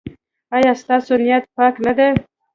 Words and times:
ایا 0.55 0.71
ستاسو 0.81 1.13
نیت 1.23 1.43
پاک 1.55 1.75
نه 1.85 1.91
دی؟ 1.97 2.09